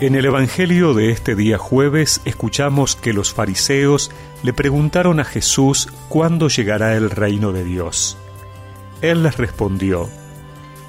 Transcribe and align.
En 0.00 0.14
el 0.14 0.26
Evangelio 0.26 0.94
de 0.94 1.10
este 1.10 1.34
día 1.34 1.58
jueves 1.58 2.20
escuchamos 2.24 2.94
que 2.94 3.12
los 3.12 3.34
fariseos 3.34 4.12
le 4.44 4.52
preguntaron 4.52 5.18
a 5.18 5.24
Jesús 5.24 5.88
cuándo 6.08 6.46
llegará 6.46 6.94
el 6.94 7.10
reino 7.10 7.50
de 7.50 7.64
Dios. 7.64 8.16
Él 9.02 9.24
les 9.24 9.36
respondió, 9.36 10.08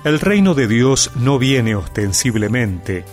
El 0.04 0.20
reino 0.20 0.54
de 0.54 0.68
Dios 0.68 1.09
no 1.16 1.40
viene 1.40 1.73
ostensiblemente, 1.73 3.04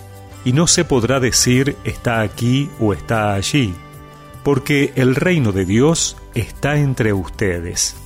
y 0.44 0.52
no 0.52 0.66
se 0.66 0.84
podrá 0.84 1.18
decir 1.18 1.78
está 1.84 2.20
aquí 2.20 2.68
o 2.78 2.92
está 2.92 3.32
allí, 3.32 3.74
porque 4.44 4.92
el 4.96 5.14
reino 5.14 5.50
de 5.50 5.64
Dios 5.64 6.18
está 6.34 6.76
entre 6.76 7.14
ustedes. 7.14 7.96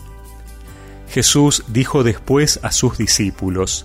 Jesús 1.08 1.64
dijo 1.66 2.04
después 2.04 2.60
a 2.62 2.70
sus 2.70 2.98
discípulos, 2.98 3.84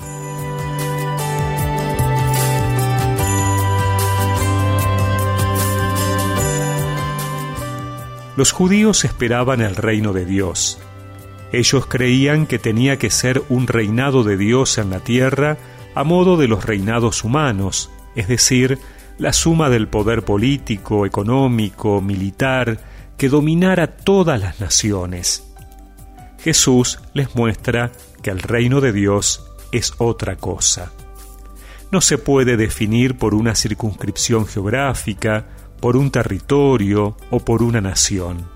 Los 8.37 8.51
judíos 8.51 9.03
esperaban 9.03 9.61
el 9.61 9.75
reino 9.75 10.13
de 10.13 10.25
Dios. 10.25 10.79
Ellos 11.51 11.85
creían 11.85 12.47
que 12.47 12.59
tenía 12.59 12.97
que 12.97 13.09
ser 13.09 13.43
un 13.49 13.67
reinado 13.67 14.23
de 14.23 14.37
Dios 14.37 14.77
en 14.77 14.89
la 14.89 14.99
tierra 14.99 15.57
a 15.95 16.03
modo 16.03 16.37
de 16.37 16.47
los 16.47 16.63
reinados 16.65 17.25
humanos, 17.25 17.91
es 18.15 18.27
decir, 18.29 18.79
la 19.17 19.33
suma 19.33 19.69
del 19.69 19.87
poder 19.87 20.23
político, 20.23 21.05
económico, 21.05 22.01
militar, 22.01 22.79
que 23.17 23.27
dominara 23.29 23.87
todas 23.97 24.39
las 24.39 24.61
naciones. 24.61 25.47
Jesús 26.39 26.99
les 27.13 27.35
muestra 27.35 27.91
que 28.23 28.31
el 28.31 28.39
reino 28.39 28.81
de 28.81 28.93
Dios 28.93 29.45
es 29.71 29.93
otra 29.97 30.37
cosa. 30.37 30.91
No 31.91 31.99
se 32.01 32.17
puede 32.17 32.55
definir 32.55 33.17
por 33.17 33.35
una 33.35 33.53
circunscripción 33.53 34.47
geográfica, 34.47 35.45
por 35.81 35.97
un 35.97 36.11
territorio 36.11 37.17
o 37.29 37.39
por 37.39 37.63
una 37.63 37.81
nación. 37.81 38.47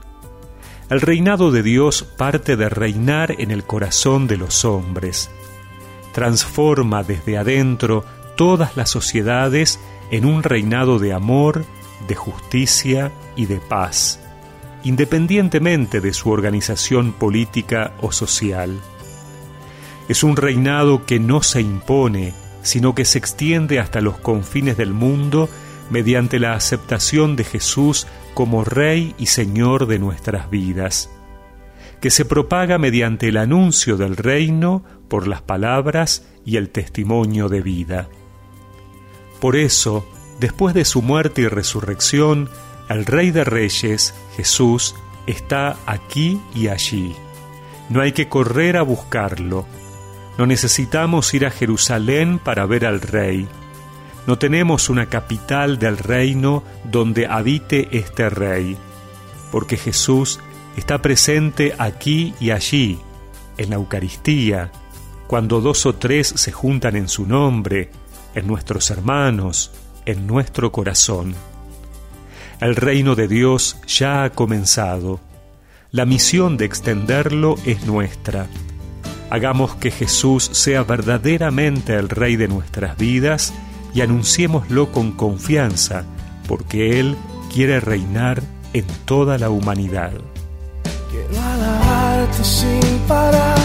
El 0.89 1.01
reinado 1.01 1.51
de 1.51 1.63
Dios 1.63 2.03
parte 2.03 2.55
de 2.55 2.69
reinar 2.69 3.35
en 3.39 3.49
el 3.49 3.63
corazón 3.63 4.27
de 4.27 4.37
los 4.37 4.63
hombres. 4.63 5.31
Transforma 6.13 7.03
desde 7.03 7.37
adentro 7.37 8.05
todas 8.37 8.77
las 8.77 8.91
sociedades 8.91 9.79
en 10.11 10.25
un 10.25 10.43
reinado 10.43 10.99
de 10.99 11.13
amor, 11.13 11.65
de 12.07 12.15
justicia 12.15 13.11
y 13.35 13.47
de 13.47 13.57
paz, 13.57 14.19
independientemente 14.83 16.01
de 16.01 16.13
su 16.13 16.29
organización 16.29 17.13
política 17.13 17.93
o 18.01 18.11
social. 18.11 18.79
Es 20.07 20.23
un 20.23 20.35
reinado 20.35 21.05
que 21.07 21.19
no 21.19 21.41
se 21.41 21.61
impone, 21.61 22.35
sino 22.61 22.93
que 22.93 23.05
se 23.05 23.17
extiende 23.17 23.79
hasta 23.79 24.01
los 24.01 24.19
confines 24.19 24.77
del 24.77 24.93
mundo 24.93 25.49
mediante 25.89 26.39
la 26.39 26.53
aceptación 26.53 27.35
de 27.35 27.43
Jesús 27.43 28.07
como 28.33 28.63
Rey 28.63 29.15
y 29.17 29.27
Señor 29.27 29.87
de 29.87 29.99
nuestras 29.99 30.49
vidas, 30.49 31.09
que 32.01 32.09
se 32.09 32.25
propaga 32.25 32.77
mediante 32.77 33.29
el 33.29 33.37
anuncio 33.37 33.97
del 33.97 34.17
reino 34.17 34.83
por 35.07 35.27
las 35.27 35.41
palabras 35.41 36.25
y 36.45 36.57
el 36.57 36.69
testimonio 36.69 37.49
de 37.49 37.61
vida. 37.61 38.09
Por 39.39 39.55
eso, 39.55 40.07
después 40.39 40.73
de 40.73 40.85
su 40.85 41.01
muerte 41.01 41.41
y 41.41 41.47
resurrección, 41.47 42.49
el 42.89 43.05
Rey 43.05 43.31
de 43.31 43.43
Reyes, 43.43 44.13
Jesús, 44.35 44.95
está 45.27 45.77
aquí 45.85 46.39
y 46.53 46.67
allí. 46.67 47.15
No 47.89 48.01
hay 48.01 48.11
que 48.11 48.27
correr 48.27 48.77
a 48.77 48.81
buscarlo. 48.81 49.65
No 50.37 50.45
necesitamos 50.45 51.33
ir 51.33 51.45
a 51.45 51.51
Jerusalén 51.51 52.39
para 52.39 52.65
ver 52.65 52.85
al 52.85 53.01
Rey 53.01 53.47
no 54.27 54.37
tenemos 54.37 54.89
una 54.89 55.05
capital 55.07 55.77
del 55.77 55.97
reino 55.97 56.63
donde 56.83 57.27
habite 57.27 57.87
este 57.91 58.29
rey, 58.29 58.77
porque 59.51 59.77
Jesús 59.77 60.39
está 60.77 61.01
presente 61.01 61.75
aquí 61.77 62.33
y 62.39 62.51
allí, 62.51 62.99
en 63.57 63.69
la 63.69 63.75
Eucaristía, 63.75 64.71
cuando 65.27 65.61
dos 65.61 65.85
o 65.85 65.95
tres 65.95 66.27
se 66.27 66.51
juntan 66.51 66.95
en 66.95 67.07
su 67.07 67.25
nombre, 67.25 67.89
en 68.33 68.47
nuestros 68.47 68.89
hermanos, 68.89 69.71
en 70.05 70.27
nuestro 70.27 70.71
corazón. 70.71 71.35
El 72.59 72.75
reino 72.75 73.15
de 73.15 73.27
Dios 73.27 73.77
ya 73.87 74.23
ha 74.23 74.29
comenzado. 74.31 75.19
La 75.91 76.05
misión 76.05 76.57
de 76.57 76.65
extenderlo 76.65 77.55
es 77.65 77.85
nuestra. 77.85 78.47
Hagamos 79.29 79.75
que 79.75 79.91
Jesús 79.91 80.49
sea 80.51 80.83
verdaderamente 80.83 81.95
el 81.95 82.09
Rey 82.09 82.35
de 82.35 82.47
nuestras 82.47 82.97
vidas 82.97 83.53
y 83.95 84.01
anunciémoslo 84.01 84.91
con 84.91 85.13
confianza, 85.13 86.03
porque 86.49 86.99
Él 86.99 87.15
quiere 87.51 87.79
reinar 87.79 88.43
en 88.73 88.85
toda 89.05 89.37
la 89.37 89.49
humanidad. 89.49 90.11
Quiero 91.09 91.41
alabarte 91.41 92.43
sin 92.43 92.99
parar 93.07 93.57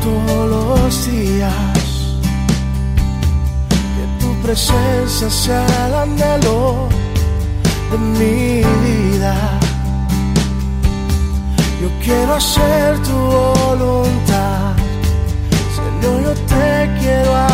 todos 0.00 0.48
los 0.48 1.10
días. 1.10 1.78
Que 3.68 4.24
tu 4.24 4.32
presencia 4.42 5.28
sea 5.28 5.66
el 5.88 5.94
anhelo 5.94 6.88
de 7.90 7.98
mi 7.98 8.62
vida. 8.86 9.58
Yo 11.82 11.88
quiero 12.04 12.34
hacer 12.34 13.02
tu 13.02 13.12
voluntad. 13.12 14.72
Señor, 15.74 16.22
yo 16.22 16.34
te 16.46 17.00
quiero. 17.00 17.53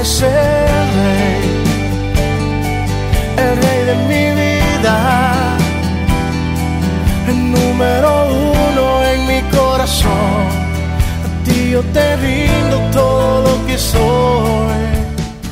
el 0.00 0.06
rey, 1.04 1.50
el 3.36 3.56
rey 3.62 3.84
de 3.84 3.94
mi 4.08 4.24
vida, 4.40 5.58
el 7.28 7.50
número 7.52 8.28
uno 8.30 9.04
en 9.04 9.26
mi 9.26 9.42
corazón. 9.50 10.10
A 10.10 11.44
ti 11.44 11.72
yo 11.72 11.82
te 11.82 12.16
todo 12.92 13.42
lo 13.42 13.66
que 13.66 13.76
soy. 13.76 14.70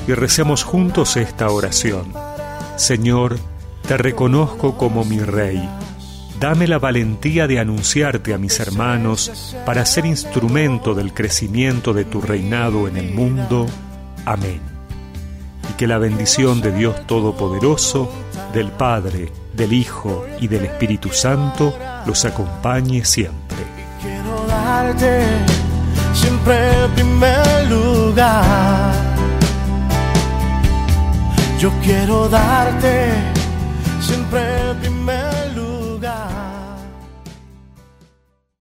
Y 0.06 0.14
recemos 0.14 0.64
juntos 0.64 1.18
esta 1.18 1.50
oración. 1.50 2.14
Señor, 2.76 3.38
te 3.86 3.98
reconozco 3.98 4.78
como 4.78 5.04
mi 5.04 5.18
rey. 5.18 5.68
Dame 6.40 6.66
la 6.68 6.78
valentía 6.78 7.46
de 7.46 7.58
anunciarte 7.58 8.32
a 8.32 8.38
mis 8.38 8.60
hermanos 8.60 9.54
para 9.66 9.84
ser 9.84 10.06
instrumento 10.06 10.94
del 10.94 11.12
crecimiento 11.12 11.92
de 11.92 12.06
tu 12.06 12.22
reinado 12.22 12.88
en 12.88 12.96
el 12.96 13.12
mundo. 13.12 13.66
Amén. 14.28 14.60
Y 15.70 15.72
que 15.78 15.86
la 15.86 15.96
bendición 15.96 16.60
de 16.60 16.70
Dios 16.70 17.06
Todopoderoso, 17.06 18.12
del 18.52 18.70
Padre, 18.70 19.32
del 19.54 19.72
Hijo 19.72 20.26
y 20.38 20.48
del 20.48 20.66
Espíritu 20.66 21.08
Santo 21.08 21.74
los 22.04 22.26
acompañe 22.26 23.06
siempre. 23.06 23.56
Quiero 24.02 24.46
darte 24.46 25.22
siempre 26.12 26.84
el 26.84 26.90
primer 26.90 27.70
lugar. 27.70 28.92
Yo 31.58 31.72
quiero 31.82 32.28
darte 32.28 33.14
siempre 34.02 34.68